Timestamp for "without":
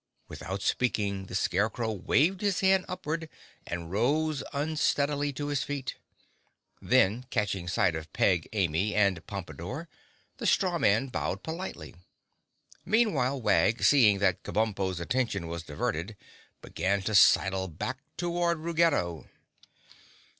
0.27-0.63